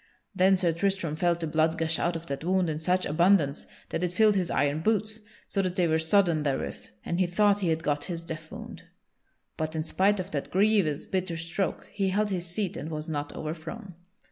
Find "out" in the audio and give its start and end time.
1.99-2.15